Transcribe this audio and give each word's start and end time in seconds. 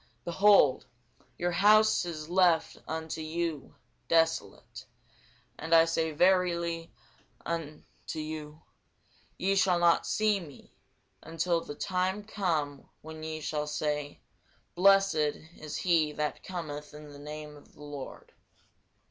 Behold, 0.25 0.87
your 1.37 1.51
house 1.51 2.05
is 2.05 2.27
left 2.27 2.75
unto 2.87 3.21
you 3.21 3.75
desolate: 4.07 4.87
and 5.59 5.69
verily 6.17 6.89
I 6.89 6.89
say 6.89 6.91
unto 8.09 8.19
you, 8.19 8.63
Ye 9.37 9.53
shall 9.53 9.77
not 9.77 10.07
see 10.07 10.39
me, 10.39 10.73
until 11.21 11.61
the 11.61 11.75
time 11.75 12.23
come 12.23 12.89
when 13.03 13.21
ye 13.21 13.41
shall 13.41 13.67
say, 13.67 14.19
Blessed 14.73 15.13
is 15.35 15.77
he 15.77 16.11
that 16.13 16.43
cometh 16.43 16.95
in 16.95 17.11
the 17.11 17.19
name 17.19 17.55
of 17.55 17.73
the 17.73 17.83
Lord. 17.83 18.31